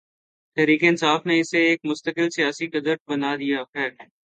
[0.57, 3.87] تحریک انصاف نے اسے ایک مستقل سیاسی قدر بنا دیا ہے۔